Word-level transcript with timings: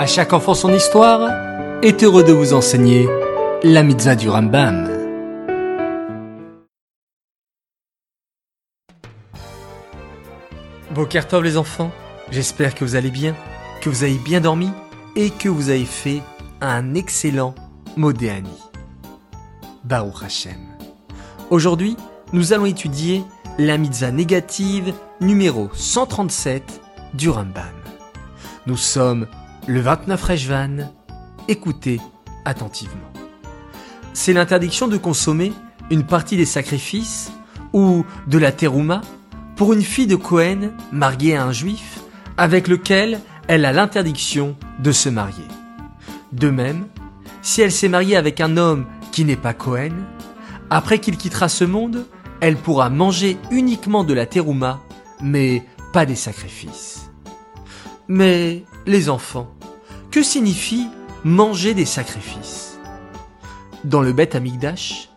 À 0.00 0.06
chaque 0.06 0.32
enfant 0.32 0.54
son 0.54 0.72
histoire 0.72 1.30
est 1.82 2.02
heureux 2.02 2.24
de 2.24 2.32
vous 2.32 2.54
enseigner 2.54 3.06
la 3.62 3.82
mitzvah 3.82 4.14
du 4.14 4.30
Rambam. 4.30 4.88
Bokertov 10.94 11.44
les 11.44 11.58
enfants, 11.58 11.90
j'espère 12.30 12.74
que 12.74 12.82
vous 12.82 12.96
allez 12.96 13.10
bien, 13.10 13.36
que 13.82 13.90
vous 13.90 14.02
avez 14.02 14.16
bien 14.16 14.40
dormi 14.40 14.70
et 15.16 15.28
que 15.28 15.50
vous 15.50 15.68
avez 15.68 15.84
fait 15.84 16.22
un 16.62 16.94
excellent 16.94 17.54
Modéani. 17.98 18.56
Baruch 19.84 20.22
Hashem. 20.24 20.60
Aujourd'hui, 21.50 21.98
nous 22.32 22.54
allons 22.54 22.64
étudier 22.64 23.22
la 23.58 23.76
mitzvah 23.76 24.12
négative 24.12 24.94
numéro 25.20 25.68
137 25.74 26.80
du 27.12 27.28
Rambam. 27.28 27.66
Nous 28.66 28.78
sommes 28.78 29.26
le 29.70 29.80
29 29.80 30.20
Rejvan. 30.20 30.76
Écoutez 31.46 32.00
attentivement. 32.44 33.12
C'est 34.14 34.32
l'interdiction 34.32 34.88
de 34.88 34.96
consommer 34.96 35.52
une 35.92 36.02
partie 36.02 36.36
des 36.36 36.44
sacrifices 36.44 37.30
ou 37.72 38.04
de 38.26 38.38
la 38.38 38.50
terouma 38.50 39.00
pour 39.54 39.72
une 39.72 39.82
fille 39.82 40.08
de 40.08 40.16
Cohen 40.16 40.72
mariée 40.90 41.36
à 41.36 41.44
un 41.44 41.52
juif 41.52 42.00
avec 42.36 42.66
lequel 42.66 43.20
elle 43.46 43.64
a 43.64 43.72
l'interdiction 43.72 44.56
de 44.80 44.90
se 44.90 45.08
marier. 45.08 45.46
De 46.32 46.50
même, 46.50 46.88
si 47.40 47.60
elle 47.60 47.70
s'est 47.70 47.88
mariée 47.88 48.16
avec 48.16 48.40
un 48.40 48.56
homme 48.56 48.86
qui 49.12 49.24
n'est 49.24 49.36
pas 49.36 49.54
Cohen, 49.54 49.94
après 50.68 50.98
qu'il 50.98 51.16
quittera 51.16 51.48
ce 51.48 51.62
monde, 51.62 52.06
elle 52.40 52.56
pourra 52.56 52.90
manger 52.90 53.36
uniquement 53.52 54.02
de 54.02 54.14
la 54.14 54.26
terouma, 54.26 54.80
mais 55.22 55.64
pas 55.92 56.06
des 56.06 56.16
sacrifices. 56.16 57.09
Mais 58.12 58.64
les 58.86 59.08
enfants, 59.08 59.54
que 60.10 60.24
signifie 60.24 60.88
manger 61.22 61.74
des 61.74 61.84
sacrifices? 61.84 62.76
Dans 63.84 64.00
le 64.00 64.12
Beth 64.12 64.34
Amigdash, 64.34 65.10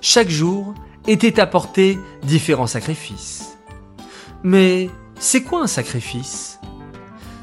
chaque 0.00 0.30
jour 0.30 0.72
étaient 1.06 1.40
apportés 1.40 1.98
différents 2.22 2.66
sacrifices. 2.66 3.58
Mais 4.44 4.88
c'est 5.18 5.42
quoi 5.42 5.64
un 5.64 5.66
sacrifice? 5.66 6.58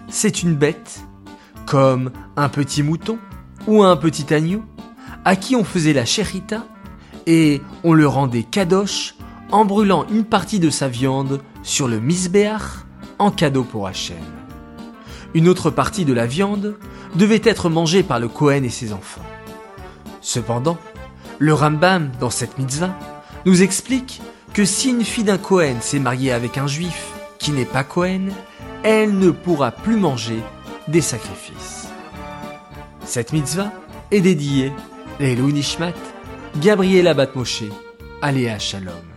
C'est 0.09 0.41
une 0.41 0.55
bête, 0.55 1.01
comme 1.67 2.11
un 2.35 2.49
petit 2.49 2.81
mouton 2.81 3.19
ou 3.67 3.83
un 3.83 3.97
petit 3.97 4.33
agneau, 4.33 4.63
à 5.23 5.35
qui 5.35 5.55
on 5.55 5.63
faisait 5.63 5.93
la 5.93 6.05
chérita 6.05 6.65
et 7.27 7.61
on 7.83 7.93
le 7.93 8.07
rendait 8.07 8.41
kadosh 8.41 9.13
en 9.51 9.65
brûlant 9.65 10.07
une 10.09 10.25
partie 10.25 10.59
de 10.59 10.71
sa 10.71 10.87
viande 10.87 11.43
sur 11.61 11.87
le 11.87 11.99
misbéach 11.99 12.87
en 13.19 13.29
cadeau 13.29 13.63
pour 13.63 13.85
Hachem. 13.85 14.44
Une 15.35 15.49
autre 15.49 15.69
partie 15.69 16.05
de 16.05 16.13
la 16.13 16.25
viande 16.25 16.77
devait 17.13 17.41
être 17.43 17.69
mangée 17.69 18.03
par 18.03 18.21
le 18.21 18.29
Kohen 18.29 18.63
et 18.63 18.69
ses 18.69 18.93
enfants. 18.93 19.21
Cependant, 20.21 20.77
le 21.39 21.53
Rambam, 21.53 22.09
dans 22.21 22.29
cette 22.29 22.57
mitzvah, 22.57 22.97
nous 23.45 23.61
explique 23.61 24.21
que 24.53 24.63
si 24.63 24.91
une 24.91 25.03
fille 25.03 25.25
d'un 25.25 25.37
Kohen 25.37 25.81
s'est 25.81 25.99
mariée 25.99 26.31
avec 26.31 26.57
un 26.57 26.67
juif 26.67 27.11
qui 27.37 27.51
n'est 27.51 27.65
pas 27.65 27.83
Kohen, 27.83 28.31
elle 28.83 29.19
ne 29.19 29.29
pourra 29.29 29.71
plus 29.71 29.97
manger 29.97 30.39
des 30.87 31.01
sacrifices. 31.01 31.89
Cette 33.03 33.33
mitzvah 33.33 33.73
est 34.11 34.21
dédiée 34.21 34.71
à 35.19 35.25
Nishmat, 35.25 35.91
Gabriela 36.61 37.13
Batmoshe, 37.13 37.63
Aléa 38.21 38.57
Shalom. 38.57 39.14